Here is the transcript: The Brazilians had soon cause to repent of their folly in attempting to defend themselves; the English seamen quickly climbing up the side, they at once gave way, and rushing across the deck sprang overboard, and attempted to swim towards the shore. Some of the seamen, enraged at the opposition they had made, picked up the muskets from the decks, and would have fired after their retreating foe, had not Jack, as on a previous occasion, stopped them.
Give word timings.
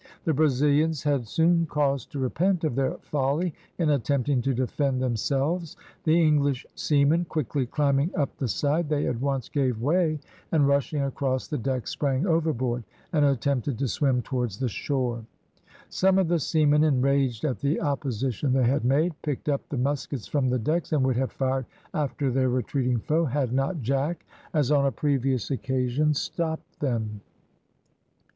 The 0.25 0.33
Brazilians 0.33 1.03
had 1.03 1.27
soon 1.27 1.67
cause 1.67 2.07
to 2.07 2.17
repent 2.17 2.63
of 2.63 2.73
their 2.73 2.97
folly 3.03 3.53
in 3.77 3.91
attempting 3.91 4.41
to 4.41 4.51
defend 4.55 4.99
themselves; 4.99 5.77
the 6.05 6.19
English 6.19 6.65
seamen 6.73 7.23
quickly 7.25 7.67
climbing 7.67 8.09
up 8.15 8.35
the 8.37 8.47
side, 8.47 8.89
they 8.89 9.05
at 9.05 9.19
once 9.21 9.47
gave 9.47 9.79
way, 9.79 10.19
and 10.51 10.67
rushing 10.67 11.03
across 11.03 11.47
the 11.47 11.59
deck 11.59 11.85
sprang 11.85 12.25
overboard, 12.25 12.83
and 13.13 13.23
attempted 13.23 13.77
to 13.77 13.87
swim 13.87 14.23
towards 14.23 14.57
the 14.57 14.67
shore. 14.69 15.23
Some 15.89 16.17
of 16.17 16.27
the 16.29 16.39
seamen, 16.39 16.83
enraged 16.83 17.45
at 17.45 17.59
the 17.59 17.79
opposition 17.79 18.53
they 18.53 18.63
had 18.65 18.83
made, 18.83 19.13
picked 19.21 19.49
up 19.49 19.69
the 19.69 19.77
muskets 19.77 20.25
from 20.25 20.49
the 20.49 20.57
decks, 20.57 20.91
and 20.93 21.05
would 21.05 21.17
have 21.17 21.31
fired 21.31 21.67
after 21.93 22.31
their 22.31 22.49
retreating 22.49 22.97
foe, 22.97 23.25
had 23.25 23.53
not 23.53 23.83
Jack, 23.83 24.25
as 24.51 24.71
on 24.71 24.87
a 24.87 24.91
previous 24.91 25.51
occasion, 25.51 26.15
stopped 26.15 26.79
them. 26.79 27.21